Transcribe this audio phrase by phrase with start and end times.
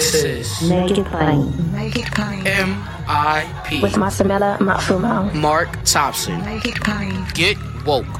[0.00, 1.72] This is Make it plain.
[1.72, 2.46] Make it plain.
[2.46, 3.82] M.I.P.
[3.82, 5.30] With Masamela Matfumo.
[5.34, 6.42] Mark Thompson.
[6.42, 7.26] Make it plain.
[7.34, 8.19] Get woke.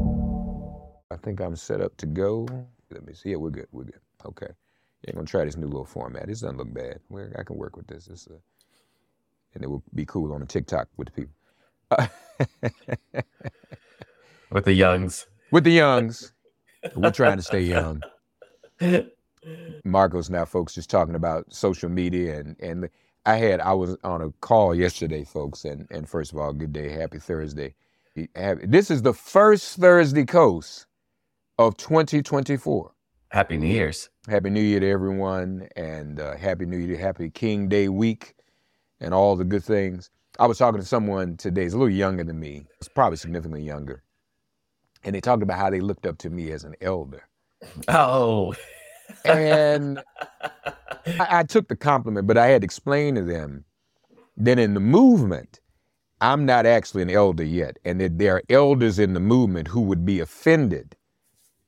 [1.11, 2.47] I think I'm set up to go.
[2.91, 3.31] Let me see.
[3.31, 3.67] Yeah, we're good.
[3.71, 3.99] We're good.
[4.25, 4.47] Okay.
[5.03, 6.27] Yeah, I'm gonna try this new little format.
[6.27, 6.99] This doesn't look bad.
[7.09, 8.07] We're, I can work with this.
[8.07, 8.35] It's a,
[9.55, 11.35] and it will be cool on the TikTok with the people.
[14.51, 15.27] with the youngs.
[15.51, 16.33] With the youngs.
[16.95, 18.03] We're trying to stay young.
[19.85, 22.89] Markos now, folks, just talking about social media and and
[23.25, 26.73] I had I was on a call yesterday, folks, and and first of all, good
[26.73, 27.75] day, happy Thursday.
[28.63, 30.85] This is the first Thursday Kos
[31.57, 32.91] of 2024.
[33.29, 34.09] Happy New Year's.
[34.27, 38.35] Happy New Year to everyone, and uh, Happy New Year, Happy King Day week,
[38.99, 40.09] and all the good things.
[40.39, 43.63] I was talking to someone today, he's a little younger than me, it's probably significantly
[43.63, 44.03] younger,
[45.03, 47.27] and they talked about how they looked up to me as an elder.
[47.87, 48.55] Oh.
[49.25, 50.01] and
[51.05, 53.65] I, I took the compliment, but I had to explain to them
[54.37, 55.59] that in the movement,
[56.21, 59.81] I'm not actually an elder yet, and that there are elders in the movement who
[59.81, 60.95] would be offended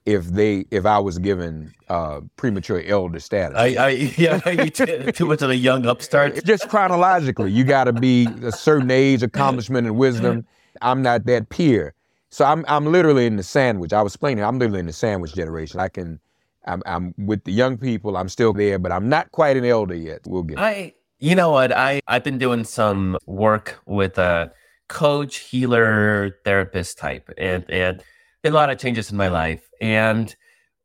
[0.05, 3.57] if they if I was given uh, premature elder status.
[3.57, 6.43] I, I yeah, you too much of a young upstart.
[6.43, 10.45] Just chronologically, you got to be a certain age, accomplishment, and wisdom.
[10.81, 11.93] I'm not that peer,
[12.29, 13.93] so I'm I'm literally in the sandwich.
[13.93, 15.79] I was explaining, I'm literally in the sandwich generation.
[15.79, 16.19] I can,
[16.65, 18.17] I'm I'm with the young people.
[18.17, 20.21] I'm still there, but I'm not quite an elder yet.
[20.25, 20.59] We'll get.
[20.59, 24.51] I you know what I I've been doing some work with a
[24.89, 28.03] coach, healer, therapist type, and and
[28.43, 29.69] a lot of changes in my life.
[29.79, 30.35] And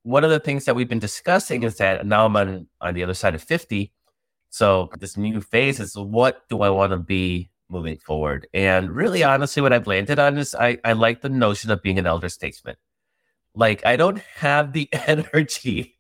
[0.03, 3.03] one of the things that we've been discussing is that now I'm on, on the
[3.03, 3.93] other side of 50.
[4.51, 8.47] So this new phase is what do I want to be moving forward?
[8.55, 11.99] And really honestly, what I've landed on is I, I like the notion of being
[11.99, 12.77] an elder statesman.
[13.55, 15.97] Like I don't have the energy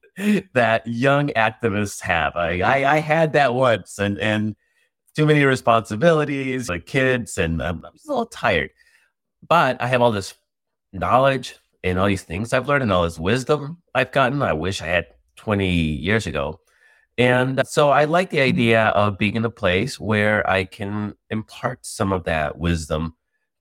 [0.54, 2.34] that young activists have.
[2.36, 4.56] I, I, I had that once and and
[5.14, 8.70] too many responsibilities, like kids, and I'm, I'm just a little tired.
[9.46, 10.34] But I have all this
[10.92, 14.42] knowledge and all these things I've learned and all this wisdom I've gotten.
[14.42, 15.06] I wish I had
[15.36, 16.60] 20 years ago.
[17.16, 18.48] And so I like the mm-hmm.
[18.48, 23.14] idea of being in a place where I can impart some of that wisdom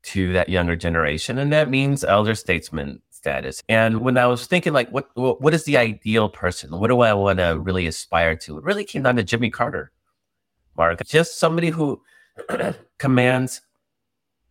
[0.04, 1.38] to that younger generation.
[1.38, 3.64] And that means elder statesman status.
[3.68, 6.72] And when I was thinking like what what is the ideal person?
[6.72, 8.58] What do I want to really aspire to?
[8.58, 9.92] It really came down to Jimmy Carter.
[10.78, 12.02] Mark, just somebody who
[13.00, 13.62] commands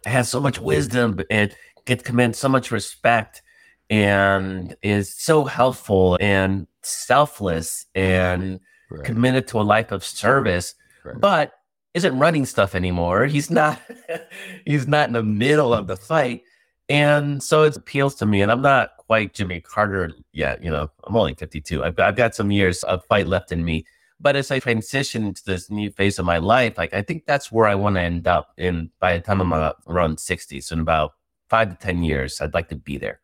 [0.05, 1.55] has so much wisdom and
[1.87, 3.43] get commands so much respect
[3.89, 8.61] and is so helpful and selfless and
[8.91, 9.05] right.
[9.05, 10.75] committed to a life of service,
[11.05, 11.21] right.
[11.21, 11.53] but
[11.95, 13.25] isn't running stuff anymore.
[13.27, 13.81] He's not
[14.67, 16.43] he's not in the middle of the fight.
[16.89, 18.43] And so it appeals to me.
[18.43, 20.63] And I'm not quite Jimmy Carter yet.
[20.63, 21.83] You know, I'm only 52.
[21.83, 23.87] I've, I've got some years of fight left in me.
[24.21, 27.53] But as I transition to this new phase of my life, like I think that's
[27.53, 30.61] where I want to end up in by the time I'm around 60.
[30.61, 31.13] So in about
[31.49, 33.21] five to 10 years, I'd like to be there.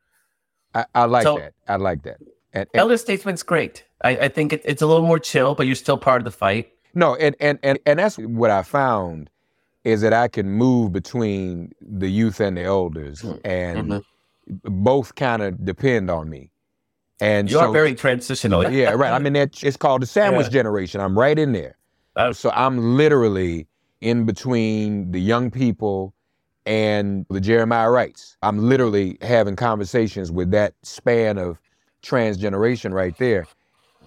[0.75, 1.55] I, I like so, that.
[1.69, 2.19] I like that.
[2.21, 3.85] And, and elder statesman's great.
[4.03, 6.31] I, I think it, it's a little more chill, but you're still part of the
[6.31, 6.73] fight.
[6.95, 9.31] No, and, and and and that's what I found
[9.85, 13.47] is that I can move between the youth and the elders, mm-hmm.
[13.47, 14.85] and mm-hmm.
[14.85, 16.51] both kind of depend on me.
[17.21, 18.71] And you so, are very transitional.
[18.71, 19.13] yeah, right.
[19.13, 20.53] I mean, that, it's called the sandwich yeah.
[20.53, 21.01] generation.
[21.01, 21.77] I'm right in there.
[22.33, 23.69] so I'm literally
[24.01, 26.13] in between the young people
[26.67, 28.37] and the Jeremiah Wrights.
[28.43, 31.61] I'm literally having conversations with that span of
[32.03, 33.47] transgeneration right there.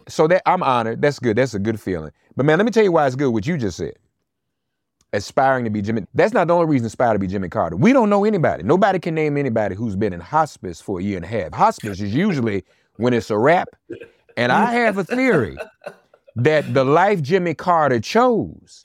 [0.08, 1.02] So that I'm honored.
[1.02, 1.38] That's good.
[1.38, 2.12] That's a good feeling.
[2.36, 3.94] But man, let me tell you why it's good what you just said.
[5.14, 6.06] Aspiring to be Jimmy.
[6.14, 7.76] That's not the only reason aspire to be Jimmy Carter.
[7.76, 8.64] We don't know anybody.
[8.64, 11.54] Nobody can name anybody who's been in hospice for a year and a half.
[11.54, 12.64] Hospice is usually
[12.98, 13.70] when it's a wrap.
[14.38, 15.56] And I have a theory
[16.36, 18.84] that the life Jimmy Carter chose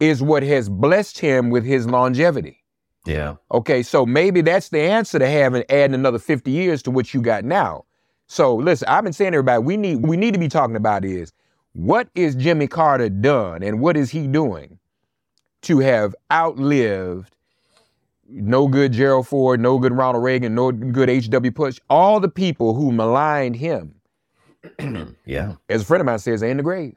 [0.00, 2.59] is what has blessed him with his longevity.
[3.06, 3.36] Yeah.
[3.52, 7.20] Okay, so maybe that's the answer to having adding another 50 years to what you
[7.22, 7.84] got now.
[8.26, 11.04] So listen, I've been saying to everybody, we need we need to be talking about
[11.04, 11.32] is
[11.72, 14.78] what is Jimmy Carter done and what is he doing
[15.62, 17.34] to have outlived
[18.28, 21.50] no good Gerald Ford, no good Ronald Reagan, no good H.W.
[21.52, 23.96] Bush, all the people who maligned him.
[25.26, 25.54] yeah.
[25.68, 26.96] As a friend of mine says, they're in the grave.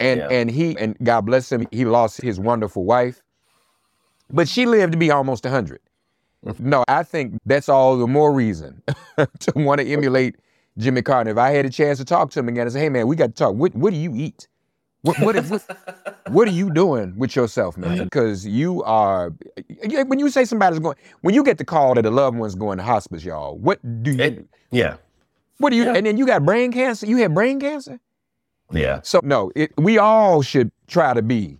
[0.00, 0.28] And Yeah.
[0.30, 3.22] and he and God bless him, he lost his wonderful wife.
[4.30, 5.80] But she lived to be almost 100.
[6.58, 8.82] No, I think that's all the more reason
[9.16, 10.36] to want to emulate
[10.76, 11.30] Jimmy Carter.
[11.30, 13.16] If I had a chance to talk to him again, I say, "Hey man, we
[13.16, 13.54] got to talk.
[13.54, 14.46] What what do you eat?
[15.02, 15.62] What what, is- what,
[16.28, 18.04] what are you doing with yourself, man?
[18.04, 19.32] Because you are
[20.06, 22.76] when you say somebody's going when you get the call that a loved one's going
[22.78, 23.56] to hospice, y'all.
[23.56, 24.96] What do you It- yeah.
[25.58, 25.94] what do you yeah.
[25.94, 27.06] and then you got brain cancer?
[27.06, 28.00] You had brain cancer?
[28.70, 29.00] Yeah.
[29.02, 31.58] So no, it, we all should try to be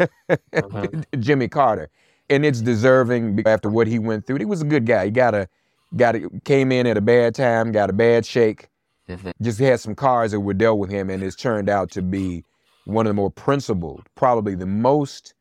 [0.00, 0.88] Uh-huh.
[1.20, 1.90] Jimmy Carter,
[2.30, 4.38] and it's deserving after what he went through.
[4.38, 5.06] He was a good guy.
[5.06, 5.48] He got a
[5.96, 8.68] got a, came in at a bad time, got a bad shake.
[9.08, 9.32] Mhm.
[9.40, 12.44] Just had some cards that were dealt with him, and it's turned out to be
[12.84, 15.34] one of the more principled, probably the most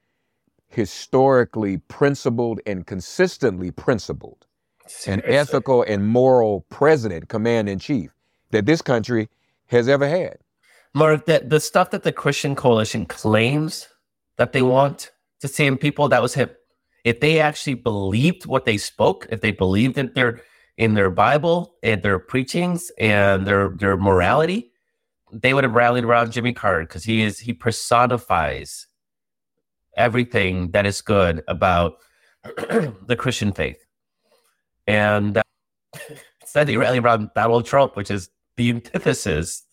[0.70, 4.46] historically principled and consistently principled
[5.06, 8.12] and ethical and moral president, commander in chief
[8.52, 9.30] that this country
[9.68, 10.38] has ever had.
[10.94, 13.88] Mark, that the stuff that the Christian Coalition claims
[14.38, 15.12] that they want
[15.42, 16.50] to see in people, that was him.
[17.04, 20.42] If they actually believed what they spoke, if they believed in their
[20.78, 24.72] in their Bible and their preachings and their their morality,
[25.32, 28.88] they would have rallied around Jimmy Carter because he is he personifies
[29.96, 31.98] everything that is good about
[32.44, 33.84] the Christian faith.
[34.86, 35.44] And uh,
[36.42, 39.64] instead, they rally around Donald Trump, which is the antithesis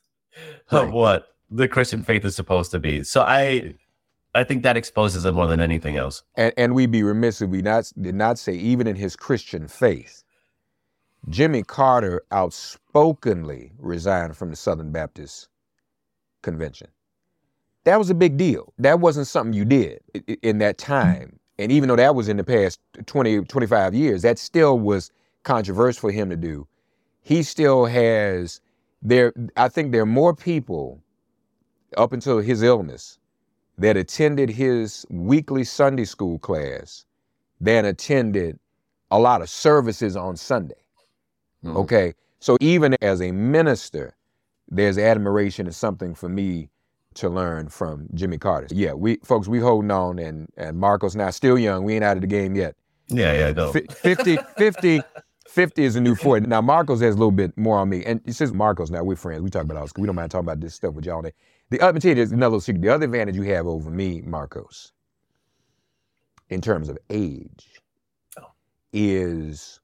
[0.70, 3.04] of what the Christian faith is supposed to be.
[3.04, 3.74] So I,
[4.34, 6.24] I think that exposes him more than anything else.
[6.34, 9.68] And, and we'd be remiss if we not did not say, even in his Christian
[9.68, 10.24] faith,
[11.28, 15.48] Jimmy Carter outspokenly resigned from the Southern Baptist
[16.42, 16.88] Convention.
[17.84, 18.72] That was a big deal.
[18.78, 20.00] That wasn't something you did
[20.42, 21.38] in that time.
[21.58, 25.12] And even though that was in the past 20, 25 years, that still was
[25.44, 26.66] controversial for him to do.
[27.20, 28.60] He still has
[29.00, 29.32] there.
[29.56, 31.00] I think there are more people
[31.96, 33.18] up until his illness
[33.78, 37.04] that attended his weekly Sunday school class
[37.60, 38.58] than attended
[39.10, 40.74] a lot of services on Sunday.
[41.64, 41.76] Mhm.
[41.76, 42.14] Okay.
[42.40, 44.14] So even as a minister,
[44.68, 46.68] there's admiration and something for me
[47.14, 48.68] to learn from Jimmy Carter.
[48.70, 51.84] Yeah, we folks, we holding on and and Markos now still young.
[51.84, 52.74] We ain't out of the game yet.
[53.08, 53.72] Yeah, yeah, no.
[53.72, 55.02] Fi- 50, 50,
[55.46, 56.46] 50 is a new 40.
[56.46, 58.02] Now, Markos has a little bit more on me.
[58.04, 59.92] And since Markos, now we're friends, we talk about all this.
[59.96, 61.22] We don't mind talking about this stuff with y'all.
[61.22, 61.32] day.
[61.78, 62.82] The uh, other, you, there's another secret.
[62.82, 64.92] The other advantage you have over me, Markos,
[66.50, 67.82] in terms of age,
[68.38, 68.52] Oh.
[68.92, 69.80] is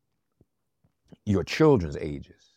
[1.27, 2.55] your children's ages.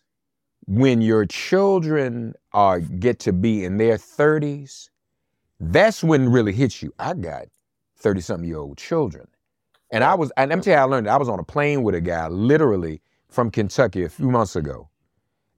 [0.68, 4.89] When your children are get to be in their 30s,
[5.59, 6.94] that's when it really hits you.
[7.00, 7.47] I got
[8.00, 9.27] 30 something year old children.
[9.91, 11.07] And I was, and let me tell you, how I learned.
[11.07, 11.12] it.
[11.12, 14.89] I was on a plane with a guy literally from Kentucky a few months ago.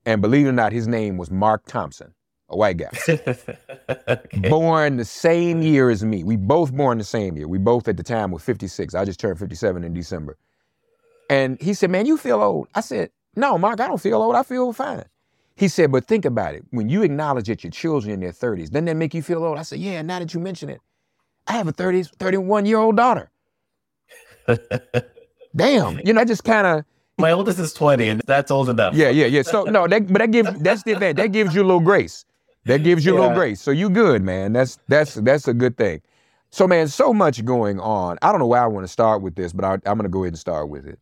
[0.06, 2.15] And believe it or not, his name was Mark Thompson,
[2.50, 2.90] a white guy.
[4.08, 4.50] Okay.
[4.50, 6.24] Born the same year as me.
[6.24, 7.48] We both born the same year.
[7.48, 8.96] We both at the time were 56.
[8.96, 10.38] I just turned 57 in December.
[11.30, 12.68] And he said, Man, you feel old.
[12.74, 14.36] I said, No, Mark, I don't feel old.
[14.36, 15.04] I feel fine.
[15.56, 16.64] He said, But think about it.
[16.72, 19.44] When you acknowledge that your children are in their 30s, doesn't that make you feel
[19.44, 19.58] old?
[19.60, 20.82] I said, Yeah, now that you mention it,
[21.48, 23.30] I have a 30, 31 year old daughter.
[25.56, 26.00] Damn.
[26.04, 26.86] You know, I just kind of,
[27.18, 28.94] My oldest is 20, and that's old enough.
[28.96, 29.42] yeah, yeah, yeah.
[29.42, 31.18] So no, that, but that gives that's the event.
[31.18, 32.26] That gives you a little grace.
[32.66, 33.62] That gives you a little grace.
[33.62, 34.54] So you good, man.
[34.54, 36.02] That's that's that's a good thing.
[36.52, 38.18] So man, so much going on.
[38.22, 40.10] I don't know why I want to start with this, but I, I'm going to
[40.10, 41.00] go ahead and start with it.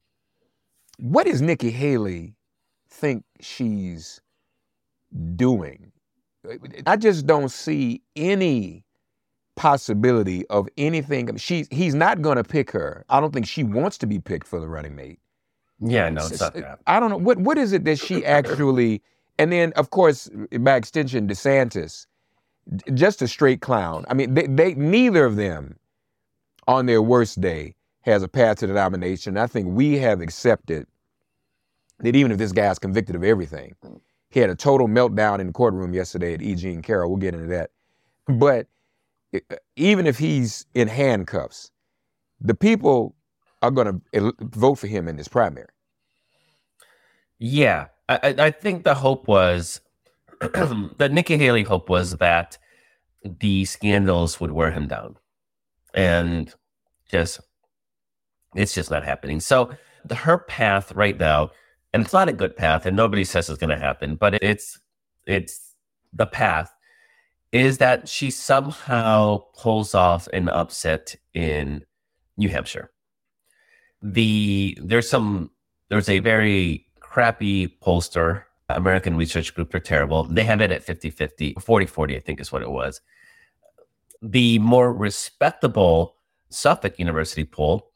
[0.98, 2.36] What does Nikki Haley
[2.89, 4.22] think she's
[5.36, 5.91] doing?
[6.86, 8.84] I just don't see any
[9.55, 11.36] possibility of anything.
[11.38, 13.05] She he's not going to pick her.
[13.10, 15.20] I don't think she wants to be picked for the running mate.
[15.79, 16.79] Yeah, no, it's not that.
[16.88, 19.01] I don't know what what is it that she actually,
[19.37, 22.07] and then of course by extension DeSantis,
[22.93, 24.05] just a straight clown.
[24.09, 25.77] I mean, they, they neither of them,
[26.67, 29.37] on their worst day, has a path to the nomination.
[29.37, 30.87] I think we have accepted
[31.99, 33.75] that even if this guy's convicted of everything,
[34.29, 36.55] he had a total meltdown in the courtroom yesterday at E.
[36.55, 37.09] Jean Carroll.
[37.09, 37.71] We'll get into that,
[38.27, 38.67] but
[39.33, 39.39] uh,
[39.75, 41.71] even if he's in handcuffs,
[42.41, 43.15] the people
[43.61, 45.67] are going to vote for him in this primary.
[47.39, 49.81] Yeah, I, I think the hope was
[50.39, 52.57] the Nikki Haley hope was that
[53.24, 55.17] the scandals would wear him down,
[55.93, 56.53] and
[57.10, 57.39] just
[58.55, 59.39] it's just not happening.
[59.39, 59.72] So
[60.05, 61.51] the, her path right now,
[61.93, 64.79] and it's not a good path, and nobody says it's going to happen, but it's
[65.25, 65.75] it's
[66.12, 66.74] the path
[67.51, 71.86] is that she somehow pulls off an upset in
[72.36, 72.91] New Hampshire.
[74.01, 75.51] The there's some
[75.89, 76.82] there's a very
[77.13, 80.24] crappy pollster, American Research Group, they're terrible.
[80.24, 83.01] They have it at 50 50, 40 40, I think is what it was.
[84.24, 86.15] the more respectable
[86.50, 87.91] Suffolk University poll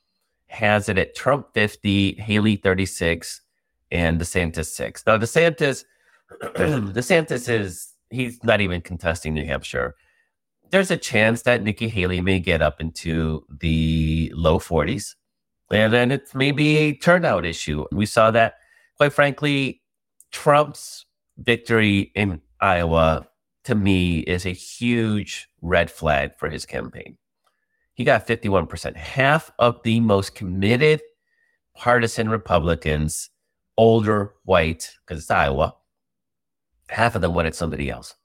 [0.48, 3.42] has it at Trump 50, Haley 36,
[3.92, 5.04] and DeSantis 6.
[5.08, 5.86] Now, DeSantis,
[6.42, 9.96] DeSantis is, he's not even contesting New Hampshire.
[10.70, 15.16] There's a chance that Nikki Haley may get up into the low 40s.
[15.72, 17.86] And then it's maybe a turnout issue.
[17.92, 18.56] We saw that,
[18.98, 19.82] quite frankly,
[20.32, 21.06] Trump's
[21.38, 23.28] victory in Iowa
[23.64, 27.18] to me is a huge red flag for his campaign.
[27.94, 31.02] He got 51%, half of the most committed
[31.76, 33.30] partisan Republicans,
[33.78, 35.76] older, white, because it's Iowa,
[36.90, 38.16] half of them wanted somebody else.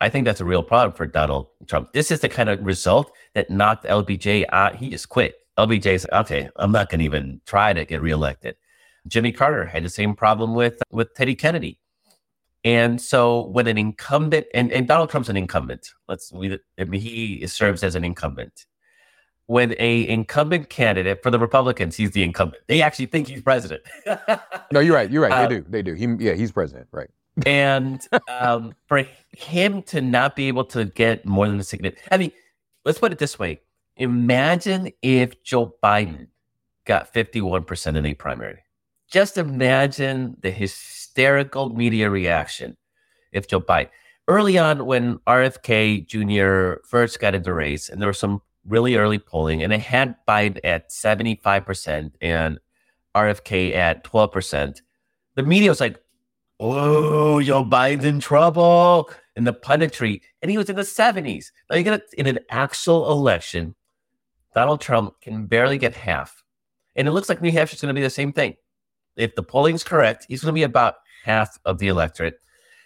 [0.00, 1.92] I think that's a real problem for Donald Trump.
[1.92, 4.76] This is the kind of result that knocked LBJ out.
[4.76, 5.34] He just quit.
[5.58, 8.54] LBJ's okay, I'm not going to even try to get reelected.
[9.06, 11.80] Jimmy Carter had the same problem with with Teddy Kennedy.
[12.64, 17.00] And so when an incumbent and, and Donald Trump's an incumbent, let's we I mean,
[17.00, 18.66] he serves as an incumbent.
[19.46, 22.64] When a incumbent candidate for the Republicans, he's the incumbent.
[22.66, 23.82] They actually think he's president.
[24.72, 25.10] no, you're right.
[25.10, 25.32] You're right.
[25.32, 25.64] Uh, they do.
[25.68, 25.94] They do.
[25.94, 26.88] He, yeah, he's president.
[26.92, 27.08] Right.
[27.46, 32.18] and um, for him to not be able to get more than a significant, I
[32.18, 32.32] mean,
[32.84, 33.62] let's put it this way:
[33.96, 36.28] Imagine if Joe Biden
[36.84, 38.58] got 51% in a primary.
[39.08, 42.76] Just imagine the hysterical media reaction
[43.32, 43.88] if Joe Biden.
[44.26, 46.82] Early on, when RFK Jr.
[46.86, 50.14] first got into the race, and there was some really early polling, and it had
[50.28, 52.58] Biden at 75% and
[53.14, 54.82] RFK at 12%,
[55.36, 55.98] the media was like,
[56.60, 59.10] oh, Joe Biden's in trouble.
[59.34, 61.46] And the punditry, and he was in the 70s.
[61.70, 63.76] Now you get in an actual election,
[64.52, 66.42] Donald Trump can barely get half.
[66.96, 68.56] And it looks like New Hampshire is going to be the same thing
[69.18, 72.40] if the polling's correct, he's going to be about half of the electorate.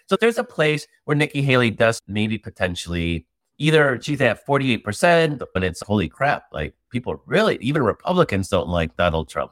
[0.07, 3.25] So there's a place where Nikki Haley does maybe potentially
[3.57, 8.97] either she's at 48%, but it's holy crap, like people really, even Republicans don't like
[8.97, 9.51] Donald Trump.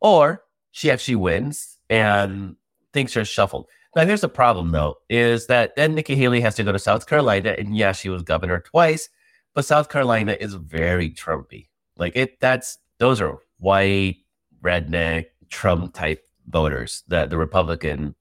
[0.00, 0.42] Or
[0.72, 2.56] she actually wins and
[2.92, 3.68] things are shuffled.
[3.94, 7.06] Now, here's the problem though, is that then Nikki Haley has to go to South
[7.06, 9.08] Carolina, and yeah, she was governor twice,
[9.54, 11.68] but South Carolina is very Trumpy.
[11.96, 14.16] Like it, that's those are white,
[14.62, 18.16] redneck, Trump type voters, the, the Republican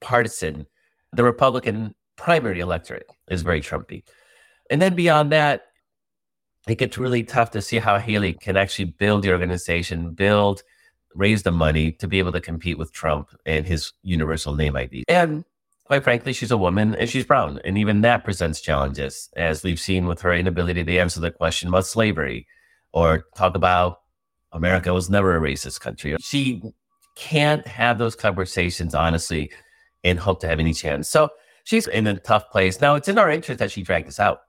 [0.00, 0.66] partisan,
[1.12, 4.02] the Republican primary electorate is very Trumpy.
[4.68, 5.62] And then beyond that,
[6.68, 10.62] it gets really tough to see how Haley can actually build the organization, build,
[11.14, 15.04] raise the money to be able to compete with Trump and his universal name ID.
[15.08, 15.44] And
[15.84, 17.60] quite frankly, she's a woman and she's brown.
[17.64, 21.68] And even that presents challenges, as we've seen with her inability to answer the question
[21.68, 22.46] about slavery
[22.92, 24.01] or talk about
[24.52, 26.16] America was never a racist country.
[26.20, 26.62] She
[27.16, 29.50] can't have those conversations honestly
[30.04, 31.08] and hope to have any chance.
[31.08, 31.28] So
[31.64, 32.80] she's in a tough place.
[32.80, 34.40] Now it's in our interest that she dragged this out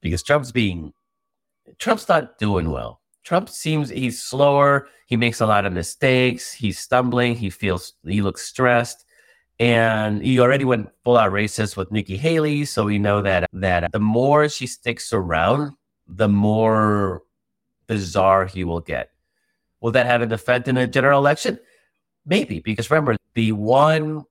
[0.00, 0.92] because Trump's being
[1.78, 3.00] Trump's not doing well.
[3.24, 4.88] Trump seems he's slower.
[5.06, 6.52] He makes a lot of mistakes.
[6.52, 7.36] He's stumbling.
[7.36, 9.04] He feels he looks stressed.
[9.60, 12.64] And he already went full out racist with Nikki Haley.
[12.64, 15.72] So we know that that the more she sticks around,
[16.08, 17.22] the more
[17.86, 19.10] bizarre he will get.
[19.82, 21.58] Will that have an effect in a general election?
[22.24, 24.24] Maybe, because remember, the one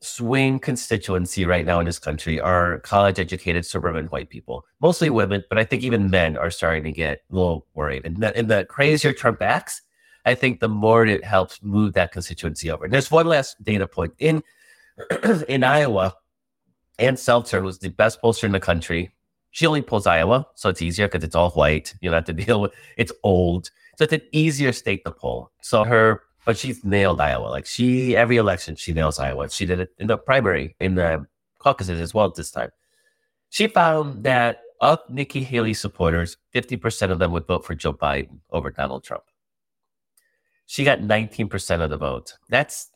[0.00, 5.44] swing constituency right now in this country are college educated suburban white people, mostly women,
[5.48, 8.04] but I think even men are starting to get a little worried.
[8.04, 9.82] And the, and the crazier Trump acts,
[10.24, 12.84] I think the more it helps move that constituency over.
[12.84, 14.42] And there's one last data point in
[15.48, 16.14] in Iowa.
[16.98, 19.12] Ann Selzer was the best pollster in the country.
[19.52, 21.94] She only pulls Iowa, so it's easier because it's all white.
[22.00, 23.70] You don't have to deal with it's old.
[23.98, 25.50] So it's an easier state to poll.
[25.60, 27.48] So her, but she's nailed Iowa.
[27.48, 29.50] Like she, every election, she nails Iowa.
[29.50, 31.26] She did it in the primary, in the
[31.58, 32.70] caucuses as well this time.
[33.50, 38.38] She found that of Nikki Haley supporters, 50% of them would vote for Joe Biden
[38.52, 39.24] over Donald Trump.
[40.66, 42.34] She got 19% of the vote.
[42.48, 42.90] That's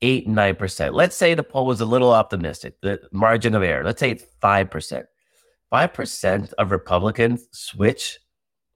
[0.00, 0.94] eight, 9%.
[0.94, 3.84] Let's say the poll was a little optimistic, the margin of error.
[3.84, 5.04] Let's say it's 5%.
[5.72, 8.18] 5% of Republicans switch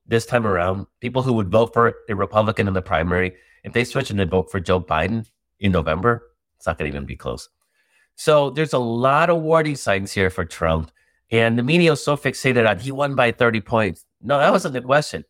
[0.06, 3.34] this time around, people who would vote for a Republican in the primary,
[3.64, 6.22] if they switch and they vote for Joe Biden in November,
[6.56, 7.48] it's not going to even be close.
[8.14, 10.90] So there's a lot of warning signs here for Trump.
[11.30, 14.04] And the media was so fixated on he won by 30 points.
[14.22, 15.24] No, that wasn't the question.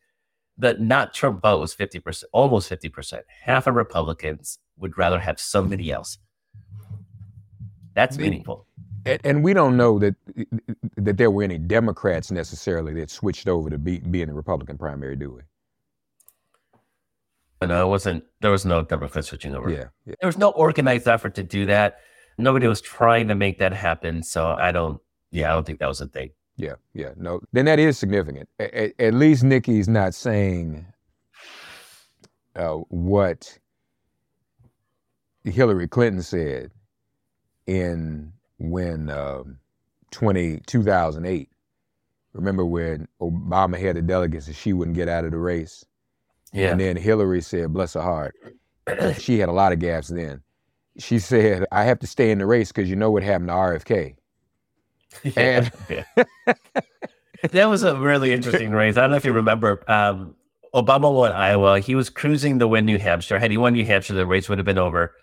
[0.57, 3.21] The not Trump vote was 50%, almost 50%.
[3.41, 6.17] Half of Republicans would rather have somebody else.
[7.93, 8.67] That's meaningful.
[9.07, 10.15] And, and, we don't know that
[10.97, 14.77] that there were any Democrats necessarily that switched over to be, be in the Republican
[14.77, 15.41] primary, do we?
[17.67, 18.23] No, it wasn't.
[18.41, 19.69] There was no Democrat switching over.
[19.69, 21.99] Yeah, yeah, there was no organized effort to do that.
[22.37, 24.21] Nobody was trying to make that happen.
[24.21, 25.01] So I don't.
[25.31, 26.31] Yeah, I don't think that was a thing.
[26.55, 27.11] Yeah, yeah.
[27.17, 28.47] No, then that is significant.
[28.59, 30.85] At, at least Nikki's not saying
[32.55, 33.57] uh, what
[35.43, 36.71] Hillary Clinton said
[37.65, 39.57] in when um,
[40.11, 41.49] 20, 2008.
[42.33, 45.83] Remember when Obama had the delegates and she wouldn't get out of the race?
[46.53, 46.71] Yeah.
[46.71, 48.35] And then Hillary said, bless her heart,
[49.17, 50.41] she had a lot of gaps then.
[50.99, 53.53] She said, I have to stay in the race because you know what happened to
[53.53, 54.15] RFK.
[55.23, 56.53] Yeah, And- yeah.
[57.51, 58.97] that was a really interesting race.
[58.97, 59.83] I don't know if you remember.
[59.89, 60.35] Um,
[60.75, 61.79] Obama won Iowa.
[61.79, 63.39] He was cruising to win New Hampshire.
[63.39, 65.13] Had he won New Hampshire, the race would have been over.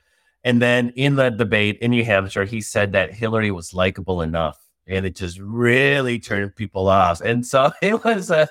[0.44, 4.58] And then in the debate in New Hampshire, he said that Hillary was likable enough,
[4.86, 7.20] and it just really turned people off.
[7.20, 8.48] And so it was a,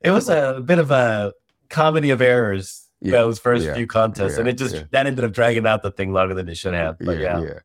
[0.00, 1.32] it was a bit of a
[1.68, 2.86] comedy of errors.
[3.00, 4.82] Yeah, those first yeah, few contests, and it just yeah.
[4.90, 6.98] that ended up dragging out the thing longer than it should have.
[6.98, 7.58] But yeah, yeah.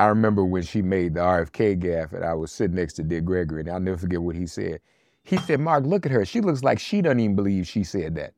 [0.00, 3.22] I remember when she made the RFK gaffe and I was sitting next to Dick
[3.22, 4.80] Gregory and I'll never forget what he said.
[5.24, 6.24] He said, Mark, look at her.
[6.24, 8.32] She looks like she doesn't even believe she said that.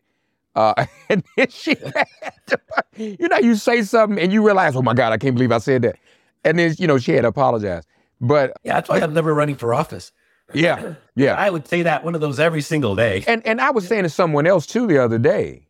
[0.55, 1.75] Uh, and then she
[2.47, 2.61] to,
[2.97, 5.59] you know, you say something and you realize, oh my God, I can't believe I
[5.59, 5.97] said that.
[6.45, 7.85] And then, you know, she had to apologize.
[8.21, 10.13] But yeah, that's why I'm never running for office.
[10.55, 11.35] yeah, yeah.
[11.35, 13.25] I would say that one of those every single day.
[13.27, 15.67] And and I was saying to someone else too the other day.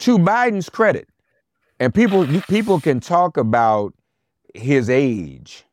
[0.00, 1.08] To Biden's credit,
[1.80, 3.94] and people people can talk about
[4.54, 5.64] his age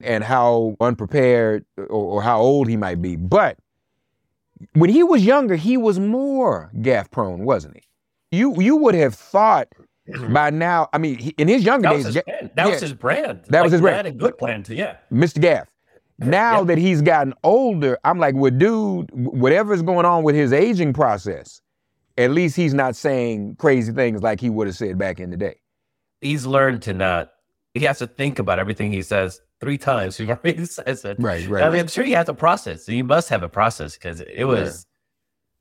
[0.00, 3.58] and how unprepared or, or how old he might be, but
[4.74, 8.38] when he was younger, he was more gaffe prone, wasn't he?
[8.38, 9.68] You you would have thought
[10.30, 10.88] by now.
[10.92, 12.24] I mean, he, in his younger That was days, his.
[12.24, 13.44] That yeah, was his brand.
[13.48, 13.96] That was his brand.
[13.96, 14.74] had a good plan too.
[14.74, 14.96] Yeah.
[15.12, 15.38] Mr.
[15.38, 15.66] Gaffe.
[16.18, 16.64] Now Yeah.
[16.64, 21.60] that he's gotten older, I'm like, well, dude, whatever's going on with his aging process,
[22.16, 25.36] at least he's not saying crazy things like he would have said back in the
[25.36, 25.56] day.
[26.22, 27.32] He's learned to not.
[27.74, 30.26] He has to think about everything he says three times he
[30.66, 31.16] says it.
[31.18, 32.86] Right, I mean, I'm sure he has a process.
[32.86, 34.86] He must have a process because it was,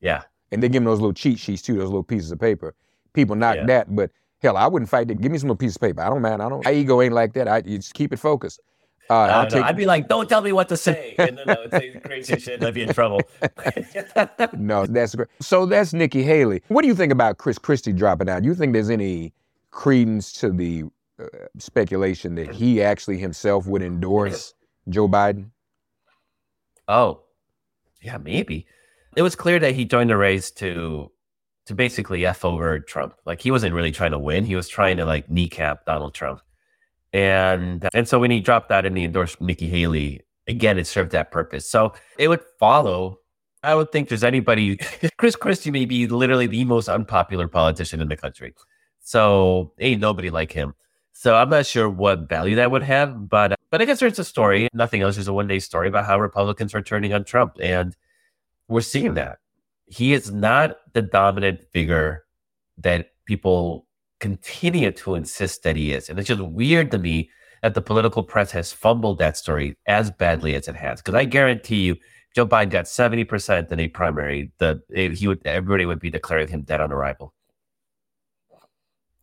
[0.02, 0.24] yeah.
[0.52, 2.76] And they give him those little cheat sheets too, those little pieces of paper.
[3.14, 3.66] People knock Yeah.
[3.66, 5.20] that, but hell, I wouldn't fight that.
[5.22, 6.02] Give me some little piece of paper.
[6.02, 6.42] I don't mind.
[6.42, 6.64] I don't.
[6.64, 7.48] My ego ain't like that.
[7.48, 8.60] I you just keep it focused.
[9.10, 9.50] Uh, I I'll know.
[9.50, 9.64] take.
[9.64, 11.14] I'd be like, don't tell me what to say.
[11.20, 13.22] And then I would say crazy shit and I'd be in trouble.
[14.58, 15.28] no, that's great.
[15.40, 16.62] So that's Nikki Haley.
[16.68, 18.42] What do you think about Chris Christie dropping out?
[18.44, 19.34] Do you think there's any
[19.72, 20.86] credence to the
[21.21, 24.54] uh, speculation that he actually himself would endorse
[24.89, 25.51] Joe Biden?
[26.88, 27.21] Oh,
[28.01, 28.67] yeah, maybe.
[29.15, 31.12] It was clear that he joined the race to
[31.65, 33.15] to basically f over Trump.
[33.25, 36.41] Like he wasn't really trying to win; he was trying to like kneecap Donald Trump.
[37.13, 41.12] And and so when he dropped out and he endorsed Nikki Haley, again, it served
[41.12, 41.69] that purpose.
[41.69, 43.19] So it would follow.
[43.63, 44.78] I would think there's anybody.
[45.17, 48.54] Chris Christie may be literally the most unpopular politician in the country.
[49.01, 50.75] So ain't nobody like him.
[51.17, 54.19] So I'm not sure what value that would have, but uh, but I guess there's
[54.19, 54.67] a story.
[54.73, 55.15] Nothing else.
[55.15, 57.95] There's a one day story about how Republicans are turning on Trump, and
[58.67, 59.39] we're seeing that
[59.88, 62.25] he is not the dominant figure
[62.80, 63.88] that people
[64.19, 67.30] continue to insist that he is, and it's just weird to me
[67.62, 71.01] that the political press has fumbled that story as badly as it has.
[71.01, 71.95] Because I guarantee you,
[72.36, 74.51] Joe Biden got seventy percent in a primary.
[74.58, 77.34] The eh, he would everybody would be declaring him dead on arrival.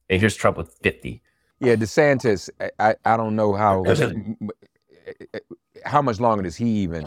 [0.09, 1.23] And here's Trump with fifty.
[1.63, 2.51] Yeah, DeSantis.
[2.61, 5.39] I I, I don't know how eh,
[5.85, 7.07] how much longer does he even?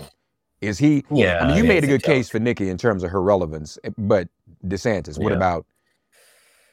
[0.61, 1.05] Is he?
[1.11, 3.11] Yeah, I mean, you made a it's a good case for Nikki in terms of
[3.11, 4.29] her relevance, eh, but
[4.65, 5.19] DeSantis.
[5.19, 5.37] What Yeah.
[5.37, 5.65] about?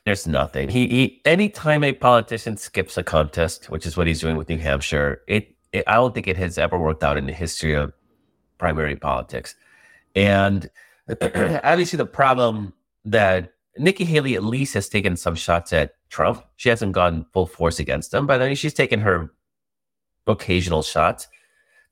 [0.05, 0.69] There's nothing.
[0.69, 4.59] He, he anytime a politician skips a contest, which is what he's doing with New
[4.59, 7.93] Hampshire, it, it I don't think it has ever worked out in the history of
[8.59, 9.55] primary politics.
[10.17, 10.69] And
[11.23, 12.73] obviously the problem
[13.05, 16.45] that Nikki Haley at least has taken some shots at Trump.
[16.57, 19.33] She hasn't gone full force against him, but I mean she's taken her
[20.27, 21.29] occasional shots.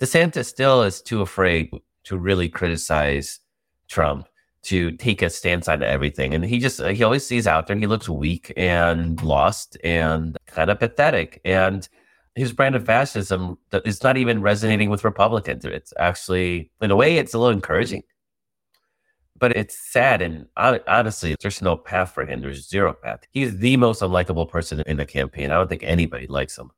[0.01, 1.71] DeSantis still is too afraid
[2.05, 3.41] to really criticize
[3.89, 4.27] Trump
[4.63, 6.35] to take a stance on everything.
[6.35, 9.77] And he just, uh, he always sees out there and he looks weak and lost
[9.83, 11.41] and kind of pathetic.
[11.45, 11.89] And
[12.35, 15.65] his brand of fascism is not even resonating with Republicans.
[15.65, 18.03] It's actually, in a way, it's a little encouraging.
[19.41, 20.23] But it's sad.
[20.23, 22.43] And honestly, there's no path for him.
[22.43, 23.21] There's zero path.
[23.33, 25.51] He's the most unlikable person in the campaign.
[25.51, 26.71] I don't think anybody likes him.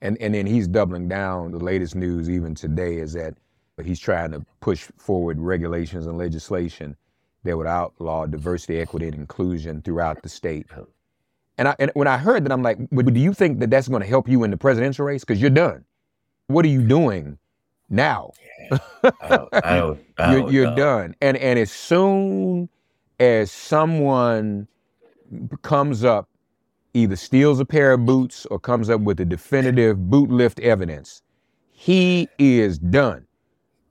[0.00, 1.52] And and then he's doubling down.
[1.52, 3.34] The latest news, even today, is that
[3.84, 6.96] he's trying to push forward regulations and legislation
[7.44, 10.66] that would outlaw diversity, equity, and inclusion throughout the state.
[11.58, 13.88] And, I, and when I heard that, I'm like, well, do you think that that's
[13.88, 15.24] going to help you in the presidential race?
[15.24, 15.84] Because you're done.
[16.46, 17.38] What are you doing
[17.92, 18.32] now?
[18.70, 21.14] I don't, I don't, I you're you're done.
[21.20, 22.68] And and as soon
[23.20, 24.66] as someone
[25.62, 26.28] comes up,
[26.94, 31.22] either steals a pair of boots or comes up with the definitive boot lift evidence,
[31.72, 33.26] He is done.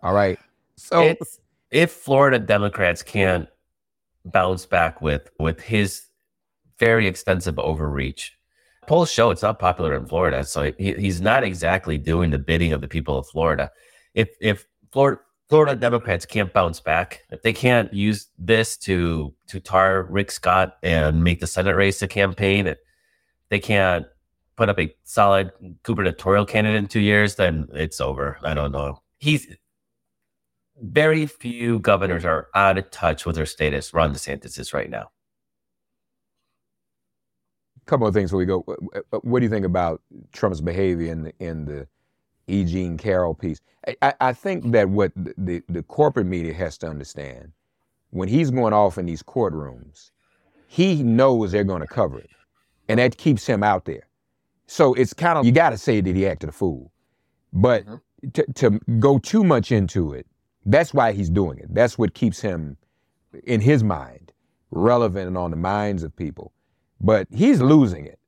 [0.01, 0.39] All right.
[0.75, 1.39] So it's,
[1.71, 3.47] if Florida Democrats can't
[4.25, 6.07] bounce back with with his
[6.79, 8.37] very extensive overreach,
[8.87, 10.43] polls show it's not popular in Florida.
[10.43, 13.71] So he, he's not exactly doing the bidding of the people of Florida.
[14.13, 19.59] If if Florida Florida Democrats can't bounce back, if they can't use this to to
[19.59, 22.77] tar Rick Scott and make the Senate race a campaign, if
[23.49, 24.05] they can't
[24.55, 25.51] put up a solid
[25.83, 28.37] gubernatorial candidate in two years, then it's over.
[28.43, 29.01] I don't know.
[29.19, 29.47] He's
[30.81, 33.93] very few governors are out of touch with their status.
[33.93, 35.11] Ron DeSantis is right now.
[37.81, 38.59] A couple of things before we go.
[39.21, 41.87] What do you think about Trump's behavior in the in the
[42.51, 42.63] E.
[42.65, 43.61] Jean Carroll piece?
[44.01, 47.51] I, I think that what the, the corporate media has to understand
[48.11, 50.11] when he's going off in these courtrooms,
[50.67, 52.29] he knows they're going to cover it,
[52.87, 54.07] and that keeps him out there.
[54.67, 56.91] So it's kind of you got to say that he acted a fool,
[57.51, 58.29] but mm-hmm.
[58.29, 60.27] to, to go too much into it
[60.65, 61.73] that's why he's doing it.
[61.73, 62.77] That's what keeps him,
[63.45, 64.31] in his mind,
[64.69, 66.53] relevant and on the minds of people.
[66.99, 68.19] But he's losing it.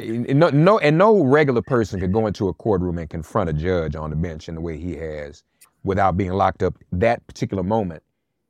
[0.00, 3.96] No, no, and no regular person could go into a courtroom and confront a judge
[3.96, 5.42] on the bench in the way he has
[5.84, 8.02] without being locked up that particular moment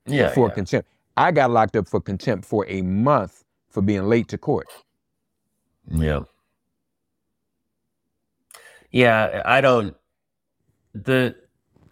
[0.07, 0.55] yeah, for yeah.
[0.55, 0.89] contempt.
[1.17, 4.67] I got locked up for contempt for a month for being late to court.
[5.91, 6.21] Yeah.
[8.91, 9.97] Yeah, I don't
[10.95, 11.37] the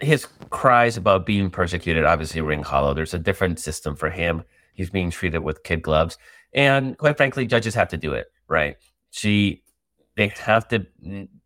[0.01, 2.95] his cries about being persecuted obviously ring hollow.
[2.95, 4.45] There's a different system for him.
[4.75, 6.19] He's being treated with kid gloves.
[6.53, 8.77] And quite frankly, judges have to do it, right?
[9.11, 9.63] She
[10.17, 10.85] they have to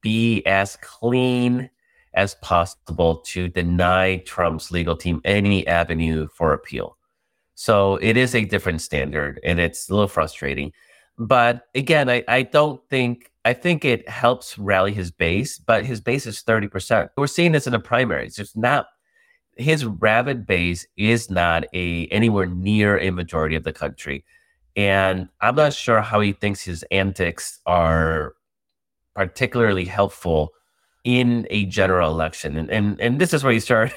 [0.01, 1.69] be as clean
[2.15, 6.97] as possible to deny Trump's legal team any avenue for appeal.
[7.55, 10.73] So it is a different standard and it's a little frustrating.
[11.19, 16.01] But again, I, I don't think I think it helps rally his base, but his
[16.01, 17.09] base is 30%.
[17.17, 18.39] We're seeing this in the primaries.
[18.39, 18.87] It's not
[19.57, 24.25] his rabid base is not a anywhere near a majority of the country.
[24.77, 28.35] And I'm not sure how he thinks his antics are
[29.15, 30.53] particularly helpful
[31.05, 32.57] in a general election.
[32.57, 33.93] And and, and this is where you start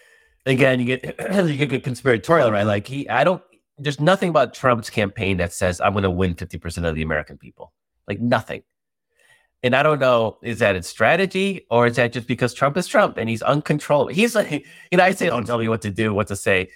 [0.46, 2.66] again, you get you get conspiratorial, right?
[2.66, 3.42] Like he I don't
[3.78, 7.72] there's nothing about Trump's campaign that says I'm gonna win 50% of the American people.
[8.06, 8.62] Like nothing.
[9.62, 12.86] And I don't know, is that a strategy or is that just because Trump is
[12.86, 14.12] Trump and he's uncontrollable?
[14.12, 14.50] He's like,
[14.90, 16.70] you know, I say, don't tell me what to do, what to say.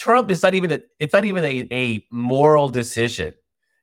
[0.00, 3.34] Trump is not even a, it's not even a, a moral decision.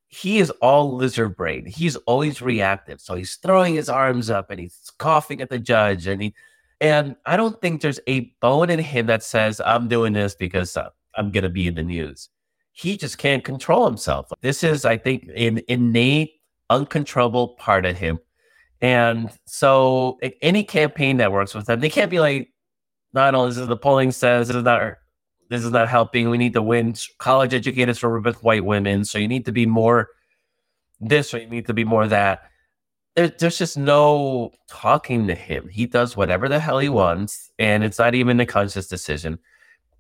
[0.08, 1.68] He is all lizard brain.
[1.68, 3.00] He's always reactive.
[3.00, 6.08] So he's throwing his arms up and he's coughing at the judge.
[6.08, 6.34] And he,
[6.82, 10.76] and I don't think there's a bone in him that says, I'm doing this because
[10.76, 12.30] uh, I'm going to be in the news.
[12.72, 14.32] He just can't control himself.
[14.42, 18.18] This is, I think, an innate uncontrollable part of him.
[18.82, 22.50] And so any campaign that works with them, they can't be like,
[23.14, 24.98] not this is the polling says is not
[25.50, 26.30] this is not helping.
[26.30, 29.06] We need to win college educators for white women.
[29.06, 30.10] So you need to be more
[31.00, 32.44] this or you need to be more that.
[33.16, 35.70] There, there's just no talking to him.
[35.70, 39.40] He does whatever the hell he wants, and it's not even a conscious decision.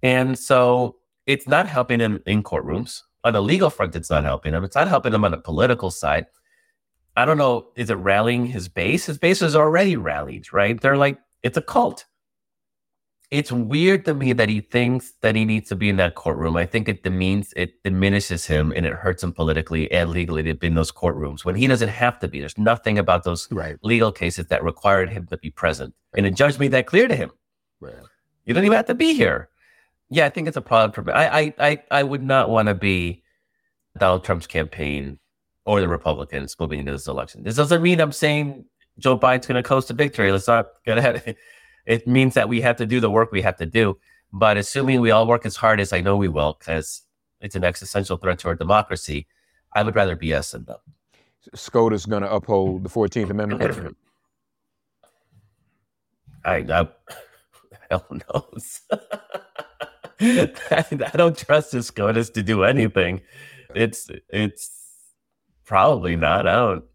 [0.03, 3.01] And so it's not helping him in courtrooms.
[3.23, 4.63] On the legal front, it's not helping him.
[4.63, 6.27] It's not helping him on the political side.
[7.15, 9.07] I don't know, is it rallying his base?
[9.07, 10.79] His base is already rallied, right?
[10.79, 12.05] They're like, it's a cult.
[13.29, 16.55] It's weird to me that he thinks that he needs to be in that courtroom.
[16.55, 20.53] I think it demeans, it diminishes him and it hurts him politically and legally to
[20.53, 22.39] be in those courtrooms when he doesn't have to be.
[22.39, 23.77] There's nothing about those right.
[23.83, 25.93] legal cases that required him to be present.
[26.15, 27.31] And the judge made that clear to him.
[27.81, 27.95] Right.
[28.45, 29.49] You don't even have to be here.
[30.09, 31.11] Yeah, I think it's a problem for me.
[31.11, 33.23] I I I, I would not want to be
[33.97, 35.19] Donald Trump's campaign
[35.65, 37.43] or the Republicans moving into this election.
[37.43, 38.63] This doesn't mean I'm saying
[38.99, 40.31] Joe Biden's going to coast to victory.
[40.31, 41.35] Let's not get ahead.
[41.88, 43.97] It means that we have to do the work we have to do.
[44.34, 47.04] But assuming we all work as hard as I know we will, because
[47.41, 49.28] it's an existential threat to our democracy,
[49.73, 50.80] I would rather BS than them.
[51.56, 53.97] SCOTUS going to uphold the 14th Amendment?
[56.45, 56.88] I, I
[57.89, 58.82] hell knows.
[60.21, 63.21] I don't trust the SCOTUS to do anything.
[63.76, 64.78] It's it's
[65.67, 66.47] Probably not.
[66.47, 66.86] I don't.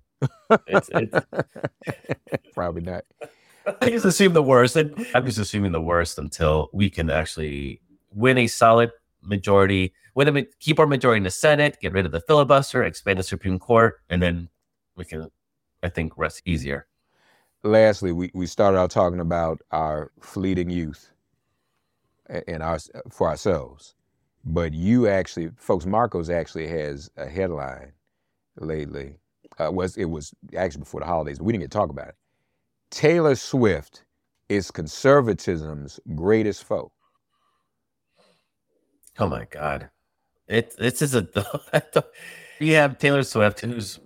[0.68, 1.26] It's, it's
[2.55, 3.05] probably not.
[3.81, 7.81] I just assume the worst, and I'm just assuming the worst until we can actually
[8.14, 8.90] win a solid
[9.22, 13.18] majority, win a keep our majority in the Senate, get rid of the filibuster, expand
[13.18, 14.48] the Supreme Court, and then
[14.96, 15.29] we can,
[15.83, 16.87] I think, rest easier.
[17.64, 21.12] Lastly, we, we started out talking about our fleeting youth
[22.48, 22.79] and our
[23.11, 23.94] for ourselves,
[24.44, 27.92] but you actually, folks, Markos actually has a headline
[28.57, 29.18] lately.
[29.61, 31.38] Uh, was it was actually before the holidays.
[31.38, 32.14] But we didn't get to talk about it.
[32.92, 34.05] Taylor Swift
[34.50, 36.92] is conservatism's greatest foe.
[39.18, 39.88] Oh my God.
[40.46, 41.26] It this is a
[42.61, 43.98] you have Taylor Swift who's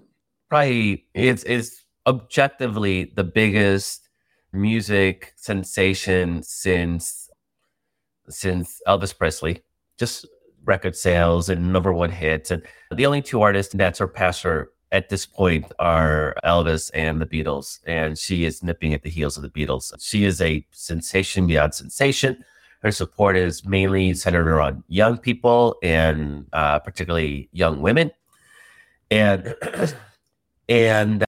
[0.48, 4.08] probably it's is objectively the biggest
[4.52, 7.28] music sensation since
[8.28, 9.62] since Elvis Presley.
[9.98, 10.28] Just
[10.64, 12.52] record sales and number one hits.
[12.52, 17.26] And the only two artists that surpass her at this point are Elvis and the
[17.26, 17.80] Beatles.
[17.86, 19.92] And she is nipping at the heels of the Beatles.
[20.00, 22.44] She is a sensation beyond sensation.
[22.82, 28.10] Her support is mainly centered around young people and uh, particularly young women.
[29.10, 29.54] And
[30.68, 31.24] and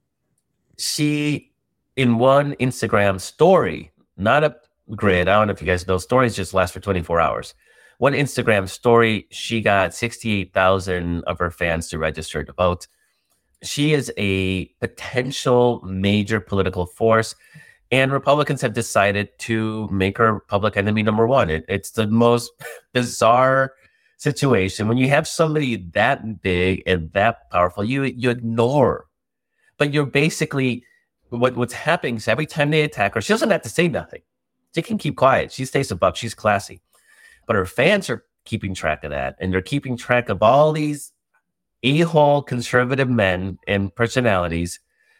[0.77, 1.51] she
[1.95, 4.55] in one Instagram story, not a
[4.95, 5.27] grid.
[5.27, 7.53] I don't know if you guys know stories just last for 24 hours.
[7.97, 12.87] One Instagram story, she got 68,000 of her fans to register to vote.
[13.63, 17.35] She is a potential major political force.
[17.91, 21.49] And Republicans have decided to make her public enemy number one.
[21.49, 22.51] It, it's the most
[22.93, 23.73] bizarre
[24.19, 27.83] situation when you have somebody that big and that powerful.
[27.83, 29.07] You you ignore,
[29.77, 30.83] but you're basically
[31.29, 34.21] what what's happening is every time they attack her, she doesn't have to say nothing.
[34.75, 35.51] She can keep quiet.
[35.51, 36.15] She stays above.
[36.15, 36.81] She's classy,
[37.47, 41.11] but her fans are keeping track of that, and they're keeping track of all these
[41.83, 44.79] a-hole conservative men and personalities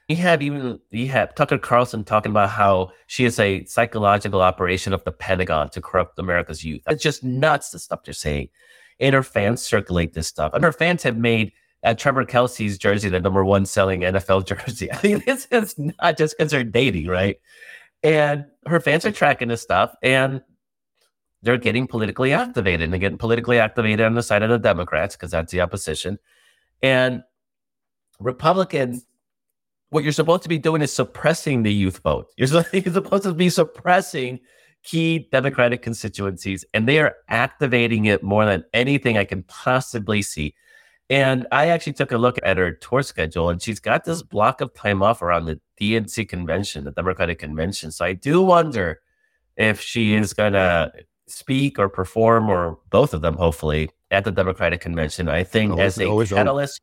[0.09, 4.91] you have even you have Tucker Carlson talking about how she is a psychological operation
[4.91, 6.81] of the Pentagon to corrupt America's youth.
[6.87, 8.49] It's just nuts the stuff they're saying.
[8.99, 10.53] And her fans circulate this stuff.
[10.55, 14.91] And her fans have made uh, Travis Kelce's jersey the number one selling NFL jersey.
[14.91, 17.39] I mean, it's not just because they're dating, right?
[18.01, 20.41] And her fans are tracking this stuff and
[21.43, 25.15] they're getting politically activated and they're getting politically activated on the side of the Democrats
[25.15, 26.17] because that's the opposition.
[26.81, 27.23] And
[28.19, 29.05] Republicans
[29.89, 32.31] what you're supposed to be doing is suppressing the youth vote.
[32.37, 34.39] You're supposed to be suppressing
[34.83, 40.55] key Democratic constituencies, and they are activating it more than anything I can possibly see.
[41.09, 44.61] And I actually took a look at her tour schedule, and she's got this block
[44.61, 47.91] of time off around the DNC convention, the Democratic convention.
[47.91, 49.01] So I do wonder
[49.57, 50.91] if she is going to
[51.27, 55.29] speak or perform or both of them, hopefully, at the Democratic convention.
[55.29, 56.81] I think always, as a catalyst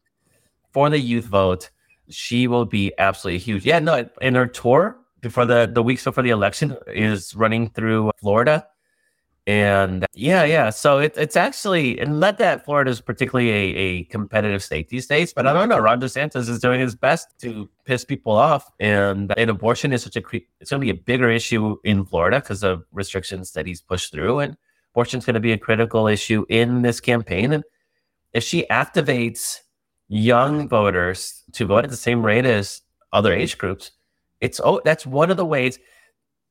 [0.72, 1.70] for the youth vote,
[2.08, 3.64] she will be absolutely huge.
[3.64, 8.12] Yeah, no, in her tour before the the weeks before the election is running through
[8.20, 8.66] Florida,
[9.46, 10.70] and yeah, yeah.
[10.70, 15.06] So it, it's actually and not that Florida is particularly a, a competitive state these
[15.06, 15.78] days, but I don't know.
[15.78, 20.16] Ron DeSantis is doing his best to piss people off, and and abortion is such
[20.16, 20.22] a
[20.60, 24.12] it's going to be a bigger issue in Florida because of restrictions that he's pushed
[24.12, 24.56] through, and
[24.96, 27.64] abortion is going to be a critical issue in this campaign, and
[28.32, 29.58] if she activates
[30.08, 32.80] young voters to vote at the same rate as
[33.12, 33.90] other age groups.
[34.40, 35.78] It's oh, that's one of the ways.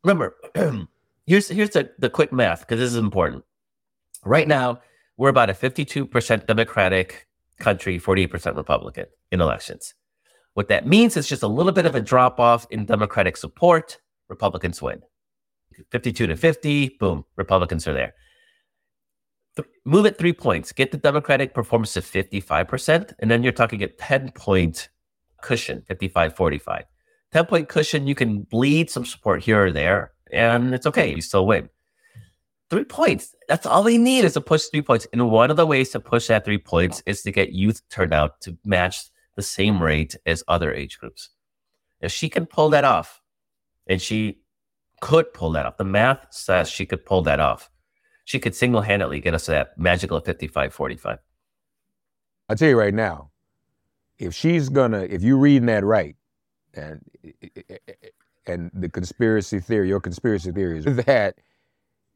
[0.04, 0.36] Remember,
[1.26, 3.44] here's here's the, the quick math because this is important.
[4.24, 4.80] Right now,
[5.18, 7.28] we're about a 52% Democratic
[7.60, 9.94] country, 48% Republican in elections.
[10.54, 14.00] What that means is just a little bit of a drop off in Democratic support.
[14.28, 15.02] Republicans win.
[15.92, 18.14] 52 to 50, boom, Republicans are there
[19.56, 23.84] th- move it three points, get the Democratic performance to 55%, and then you're talking
[23.84, 24.90] a 10 point
[25.42, 26.84] cushion, 55 45.
[27.32, 31.14] 10 point cushion, you can bleed some support here or there, and it's okay.
[31.14, 31.70] You still win.
[32.70, 33.36] Three points.
[33.48, 35.06] That's all they need is to push three points.
[35.14, 38.42] And one of the ways to push that three points is to get youth turnout
[38.42, 39.04] to match
[39.36, 41.30] the same rate as other age groups.
[42.02, 43.22] If she can pull that off,
[43.88, 44.40] and she
[45.02, 47.70] could pull that off, the math says she could pull that off
[48.26, 51.20] she could single handedly get us to that magical 55 45.
[52.50, 53.30] I'll tell you right now,
[54.18, 56.16] if she's gonna, if you're reading that right,
[56.74, 57.02] and
[58.46, 61.38] and the conspiracy theory, your conspiracy theory is that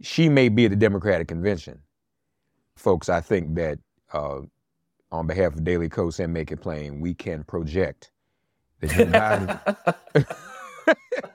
[0.01, 1.79] she may be at the Democratic convention.
[2.75, 3.79] Folks, I think that
[4.13, 4.41] uh,
[5.11, 8.11] on behalf of Daily Kos and Make It Plain, we can project
[8.79, 10.25] that Joe Biden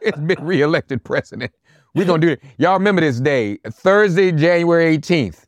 [0.04, 1.52] has been reelected president
[1.94, 2.42] we're gonna do it.
[2.58, 5.44] Y'all remember this day, Thursday, January 18th.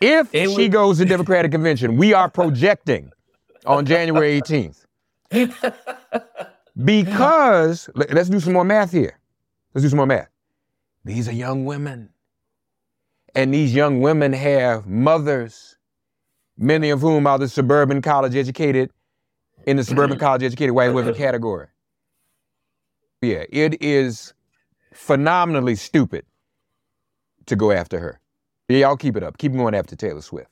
[0.00, 3.12] If she goes to Democratic convention, we are projecting
[3.66, 4.86] on January 18th.
[6.84, 9.18] because let's do some more math here.
[9.74, 10.28] Let's do some more math.
[11.04, 12.10] These are young women.
[13.34, 15.76] And these young women have mothers,
[16.58, 18.90] many of whom are the suburban college educated,
[19.66, 21.68] in the suburban college educated white women category.
[23.22, 24.32] Yeah, it is
[24.92, 26.24] phenomenally stupid
[27.46, 28.20] to go after her.
[28.68, 29.38] Yeah, y'all keep it up.
[29.38, 30.50] Keep going after Taylor Swift.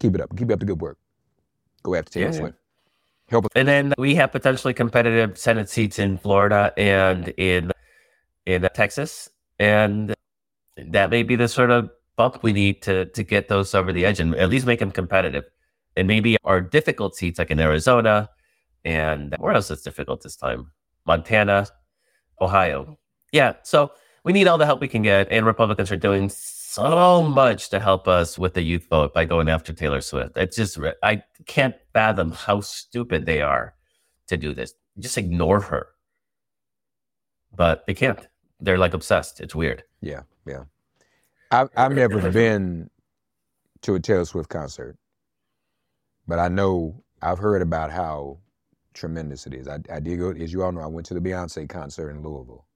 [0.00, 0.36] Keep it up.
[0.36, 0.98] Keep up the good work.
[1.82, 2.38] Go after Taylor yeah.
[2.38, 2.58] Swift.
[3.28, 3.46] Help.
[3.54, 7.70] And then we have potentially competitive Senate seats in Florida and in
[8.46, 10.14] in Texas, and
[10.78, 14.06] that may be the sort of bump we need to to get those over the
[14.06, 15.44] edge and at least make them competitive.
[15.94, 18.30] And maybe our difficult seats, like in Arizona,
[18.84, 20.72] and where else is difficult this time?
[21.06, 21.66] Montana,
[22.40, 22.98] Ohio.
[23.32, 23.92] Yeah, so
[24.24, 27.80] we need all the help we can get, and Republicans are doing so much to
[27.80, 30.36] help us with the youth vote by going after Taylor Swift.
[30.36, 33.74] It's just I can't fathom how stupid they are
[34.28, 34.74] to do this.
[34.98, 35.88] Just ignore her.
[37.54, 38.18] But they can't.
[38.60, 39.40] They're like obsessed.
[39.40, 39.82] It's weird.
[40.00, 40.64] Yeah, yeah.
[41.50, 42.90] I've I've never been
[43.82, 44.96] to a Taylor Swift concert,
[46.26, 48.38] but I know I've heard about how
[48.94, 49.68] tremendous it is.
[49.68, 52.22] I, I did go, as you all know, I went to the Beyonce concert in
[52.22, 52.66] Louisville.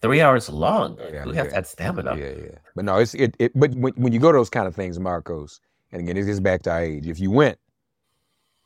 [0.00, 0.98] Three hours long.
[1.12, 2.16] Yeah, Who has that stamina?
[2.16, 2.58] Yeah, yeah.
[2.74, 3.36] But no, it's it.
[3.38, 5.60] it but when, when you go to those kind of things, Markos,
[5.92, 7.06] and again, it gets back to our age.
[7.06, 7.58] If you went,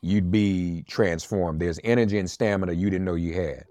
[0.01, 1.59] you'd be transformed.
[1.59, 3.65] There's energy and stamina you didn't know you had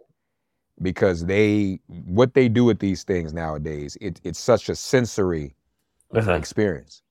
[0.83, 5.55] because they what they do with these things nowadays it, it's such a sensory
[6.15, 6.33] uh-huh.
[6.33, 7.03] experience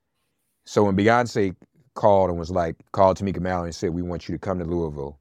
[0.66, 1.56] so when beyonce
[1.94, 4.66] called and was like called tamika mallory and said we want you to come to
[4.66, 5.20] louisville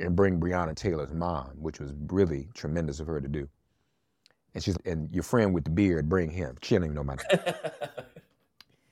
[0.00, 3.48] and bring breonna taylor's mom which was really tremendous of her to do
[4.54, 7.16] and she's and your friend with the beard bring him she didn't even know my
[7.16, 7.54] name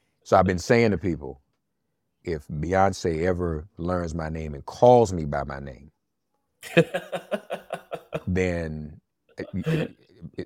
[0.24, 1.40] so i've been saying to people
[2.24, 5.90] if beyonce ever learns my name and calls me by my name
[8.26, 9.00] then
[9.38, 9.86] eh,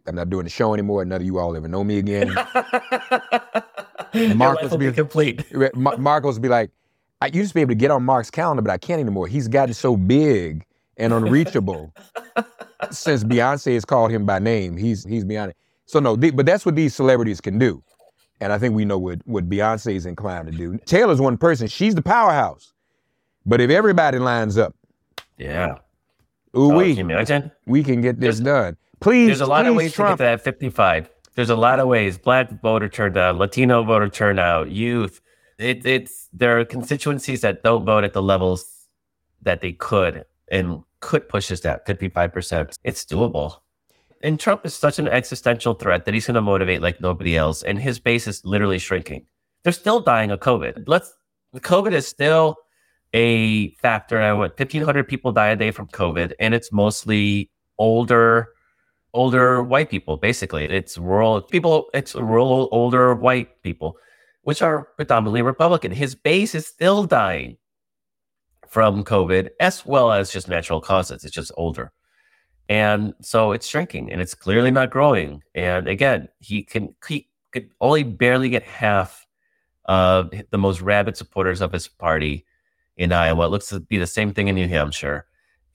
[0.06, 1.04] I'm not doing the show anymore.
[1.04, 2.28] None of you all ever know me again.
[4.14, 5.48] Markos will be complete.
[5.50, 6.70] Markos will be like,
[7.20, 9.26] I used to be able to get on Mark's calendar, but I can't anymore.
[9.26, 10.64] He's gotten so big
[10.96, 11.92] and unreachable
[12.92, 14.76] since Beyonce has called him by name.
[14.76, 15.56] He's he's beyond it.
[15.86, 17.82] So no, but that's what these celebrities can do,
[18.40, 20.78] and I think we know what what Beyonce is inclined to do.
[20.86, 22.72] Taylor's one person; she's the powerhouse.
[23.46, 24.74] But if everybody lines up,
[25.36, 25.78] yeah,
[26.56, 27.50] Ooh, oh, we, can?
[27.66, 28.76] We can get this there's, done.
[29.00, 29.26] Please.
[29.26, 30.18] There's a lot of ways Trump.
[30.18, 31.10] to get to that 55.
[31.34, 32.16] There's a lot of ways.
[32.16, 35.20] Black voter turnout, Latino voter turnout, youth.
[35.58, 38.86] It, it's there are constituencies that don't vote at the levels
[39.42, 42.74] that they could and could push us that 55%.
[42.82, 43.58] It's doable.
[44.22, 47.62] And Trump is such an existential threat that he's going to motivate like nobody else.
[47.62, 49.26] And his base is literally shrinking.
[49.62, 50.84] They're still dying of COVID.
[50.86, 51.12] Let's,
[51.56, 52.56] COVID is still
[53.12, 54.18] a factor.
[54.20, 58.48] I went 1,500 people die a day from COVID, and it's mostly older,
[59.12, 60.16] older white people.
[60.16, 61.90] Basically, it's rural people.
[61.92, 63.98] It's rural, older white people,
[64.42, 65.92] which are predominantly Republican.
[65.92, 67.58] His base is still dying
[68.68, 71.24] from COVID, as well as just natural causes.
[71.24, 71.92] It's just older.
[72.68, 75.42] And so it's shrinking and it's clearly not growing.
[75.54, 79.26] And again, he can he could only barely get half
[79.84, 82.46] of the most rabid supporters of his party
[82.96, 83.46] in Iowa.
[83.46, 85.26] It looks to be the same thing in New Hampshire.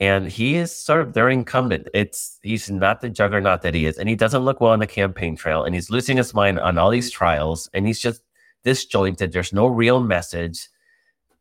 [0.02, 1.90] And he is sort of their incumbent.
[1.94, 4.88] It's he's not the juggernaut that he is, and he doesn't look well on the
[4.88, 5.64] campaign trail.
[5.66, 8.22] And he's losing his mind on all these trials, and he's just
[8.64, 9.34] disjointed.
[9.34, 10.70] There's no real message.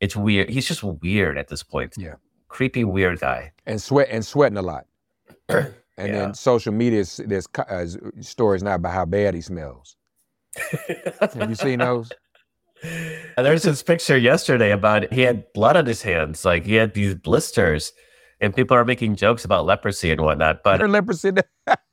[0.01, 0.49] It's weird.
[0.49, 1.95] He's just weird at this point.
[1.97, 2.15] Yeah,
[2.49, 3.53] creepy, weird guy.
[3.67, 4.87] And sweat and sweating a lot.
[5.49, 6.07] and yeah.
[6.07, 7.87] then social media, there's uh,
[8.21, 9.97] stories now about how bad he smells.
[11.21, 12.11] Have you seen those?
[12.83, 16.95] And there's this picture yesterday about he had blood on his hands, like he had
[16.95, 17.93] these blisters,
[18.41, 20.63] and people are making jokes about leprosy and whatnot.
[20.63, 21.33] But leprosy.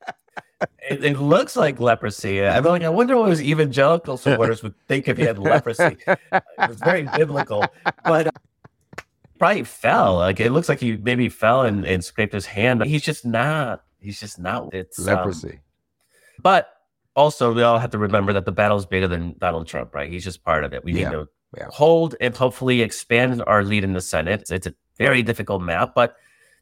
[0.90, 2.44] it, it, looks like leprosy.
[2.44, 5.98] I'm like, I wonder what his evangelical supporters would think if he had leprosy.
[6.08, 7.66] It was very biblical,
[8.04, 8.36] but
[9.40, 10.16] probably fell.
[10.16, 12.84] Like it looks like he maybe fell and, and scraped his hand.
[12.84, 13.84] He's just not.
[14.00, 14.74] He's just not.
[14.74, 15.50] It's leprosy.
[15.50, 15.60] Um,
[16.42, 16.70] but
[17.16, 20.12] also we all have to remember that the battle is bigger than Donald Trump, right?
[20.12, 20.84] He's just part of it.
[20.84, 21.10] We yeah.
[21.10, 21.68] need to yeah.
[21.72, 24.42] hold and hopefully expand our lead in the Senate.
[24.42, 26.16] It's, it's, a very difficult map, but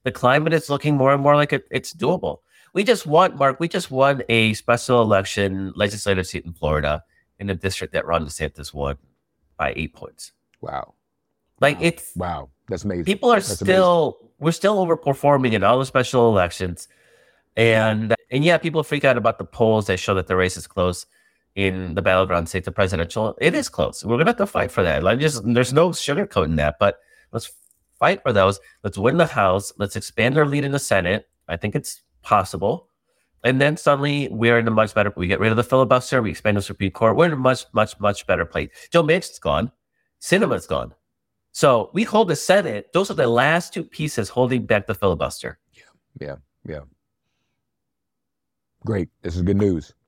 [0.04, 2.40] the climate is looking more and more like it, it's doable.
[2.74, 7.04] We just won, Mark, we just won a special election legislative seat in Florida
[7.40, 8.98] in a district that Ron DeSantis won
[9.58, 10.32] by eight points.
[10.62, 10.96] Wow.
[11.60, 11.86] Like wow.
[11.86, 12.50] it's wow.
[12.68, 13.06] That's amazing.
[13.06, 14.36] People are That's still amazing.
[14.40, 16.88] we're still overperforming in all the special elections.
[17.56, 20.66] And and yeah, people freak out about the polls that show that the race is
[20.66, 21.06] close
[21.56, 23.38] in the battleground state, the presidential.
[23.40, 24.04] It is close.
[24.04, 25.04] We're gonna have to fight for that.
[25.04, 27.00] Like just there's no sugarcoating that, but
[27.32, 27.52] let's
[28.00, 28.60] fight for those.
[28.84, 29.72] Let's win the House.
[29.78, 31.30] Let's expand our lead in the Senate.
[31.48, 32.90] I think it's possible.
[33.44, 35.14] And then suddenly we're in a much better.
[35.16, 36.22] We get rid of the filibuster.
[36.22, 37.18] We expand the Supreme Court.
[37.18, 38.70] We're in a much, much, much better place.
[38.92, 39.72] Joe Manchin's gone.
[40.22, 40.94] Sinema's gone.
[41.52, 42.92] So we hold the Senate.
[42.94, 45.60] Those are the last two pieces holding back the filibuster.
[45.74, 45.84] Yeah,
[46.20, 46.36] yeah,
[46.68, 46.80] yeah.
[48.86, 49.10] Great.
[49.22, 49.94] This is good news.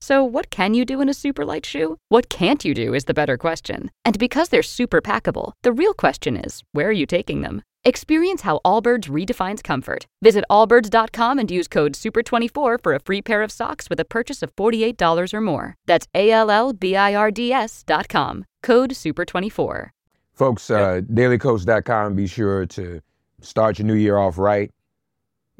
[0.00, 1.96] So, what can you do in a super light shoe?
[2.08, 3.90] What can't you do is the better question.
[4.04, 7.62] And because they're super packable, the real question is where are you taking them?
[7.84, 10.06] Experience how Allbirds redefines comfort.
[10.20, 14.42] Visit allbirds.com and use code SUPER24 for a free pair of socks with a purchase
[14.42, 15.74] of $48 or more.
[15.86, 18.44] That's A L L B I R D S.com.
[18.62, 19.90] Code SUPER24.
[20.32, 23.00] Folks, uh, dailykos.com, be sure to
[23.40, 24.70] start your new year off right,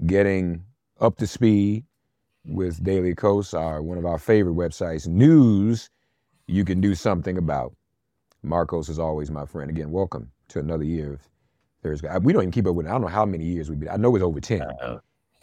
[0.04, 0.64] getting
[1.00, 1.84] up to speed
[2.46, 5.06] with Daily Kos, our one of our favorite websites.
[5.06, 5.90] News
[6.46, 7.74] you can do something about.
[8.44, 9.70] Markos is always my friend.
[9.70, 11.20] Again, welcome to another year of
[11.82, 12.08] Thursday.
[12.20, 12.88] We don't even keep up with it.
[12.88, 13.88] I don't know how many years we've been.
[13.88, 14.62] I know it's over 10.
[14.62, 14.98] Uh,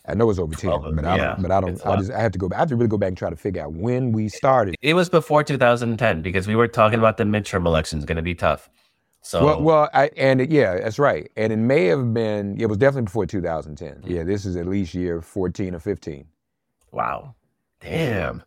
[0.05, 2.33] I know it's over 10, but I don't, but I don't, I just, I have
[2.33, 2.57] to go back.
[2.57, 4.75] I have to really go back and try to figure out when we started.
[4.81, 8.35] It was before 2010 because we were talking about the midterm elections going to be
[8.35, 8.69] tough.
[9.21, 11.31] So well, well, I, and it, yeah, that's right.
[11.37, 12.59] And it may have been.
[12.59, 13.87] It was definitely before 2010.
[13.89, 14.11] Mm-hmm.
[14.11, 16.25] Yeah, this is at least year 14 or 15.
[16.93, 17.35] Wow,
[17.81, 18.43] damn.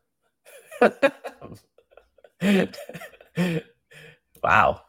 [4.41, 4.83] wow.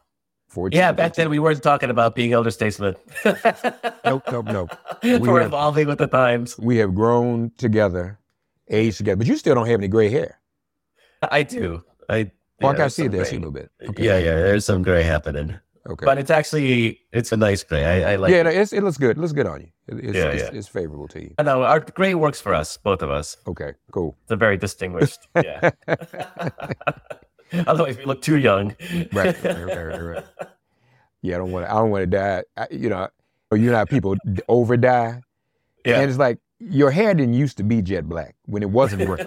[0.70, 2.94] yeah, back then we weren't talking about being elder statesmen.
[4.04, 4.70] nope, nope, nope.
[5.02, 6.56] We We're have, evolving with the times.
[6.56, 8.20] We have grown together,
[8.68, 10.38] aged together, but you still don't have any gray hair.
[11.22, 11.82] I do.
[12.08, 12.30] I.
[12.60, 13.72] Well, yeah, I see this a little bit.
[13.88, 14.04] Okay.
[14.04, 14.34] Yeah, yeah.
[14.34, 15.58] There's some gray happening.
[15.88, 16.04] Okay.
[16.04, 17.84] But it's actually it's a nice gray.
[17.84, 18.30] I, I like.
[18.30, 18.44] Yeah, it.
[18.72, 19.16] No, it looks good.
[19.16, 19.68] It looks good on you.
[19.86, 20.50] It's, yeah, it's, yeah.
[20.52, 21.34] it's favorable to you.
[21.38, 23.38] I know our gray works for us, both of us.
[23.46, 24.14] Okay, cool.
[24.24, 25.28] It's a very distinguished.
[25.42, 25.70] Yeah.
[27.66, 28.76] Otherwise, we look too young.
[29.12, 30.24] right, right, right, right.
[31.22, 31.64] Yeah, I don't want.
[31.64, 31.72] to.
[31.72, 32.42] I don't want to die.
[32.58, 33.08] I, you know,
[33.52, 34.16] you know how people
[34.48, 35.22] over die.
[35.86, 36.00] Yeah.
[36.00, 39.24] And it's like your hair didn't used to be jet black when it wasn't gray.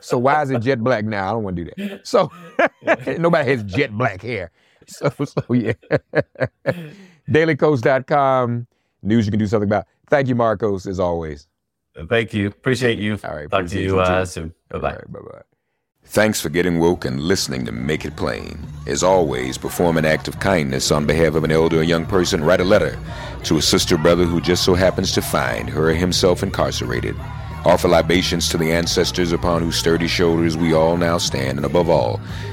[0.00, 1.28] so why is it jet black now?
[1.28, 2.06] I don't want to do that.
[2.06, 2.30] So
[3.18, 4.50] nobody has jet black hair.
[4.88, 5.72] so, so yeah.
[7.28, 8.66] Dailykos.com.
[9.02, 9.86] News you can do something about.
[10.08, 11.48] Thank you, Markos, as always.
[12.08, 12.48] Thank you.
[12.48, 13.18] Appreciate you.
[13.24, 13.50] All right.
[13.50, 14.54] Talk to you uh, soon.
[14.68, 14.92] Bye bye.
[14.92, 15.42] Right, bye bye.
[16.04, 18.58] Thanks for getting woke and listening to Make It Plain.
[18.86, 22.44] As always, perform an act of kindness on behalf of an elder or young person.
[22.44, 22.98] Write a letter
[23.44, 27.16] to a sister brother who just so happens to find her or himself incarcerated.
[27.64, 31.88] Offer libations to the ancestors upon whose sturdy shoulders we all now stand, and above
[31.88, 32.20] all,